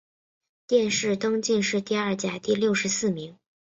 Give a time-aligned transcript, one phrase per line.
[0.65, 3.37] 殿试登进士第二甲第六十四名。